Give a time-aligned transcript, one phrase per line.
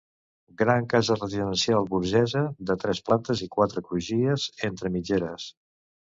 [0.59, 5.47] Gran casa residencial burgesa de tres plantes i quatre crugies, entre mitgeres.